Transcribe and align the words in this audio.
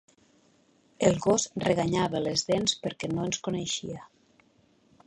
El 1.09 1.19
gos 1.25 1.45
reganyava 1.67 2.23
les 2.29 2.47
dents 2.49 2.75
perquè 2.87 3.13
no 3.13 3.29
ens 3.31 3.45
coneixia. 3.51 4.07